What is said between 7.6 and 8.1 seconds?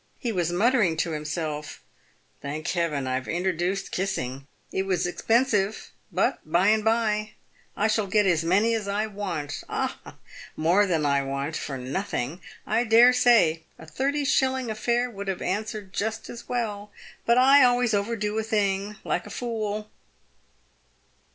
I shall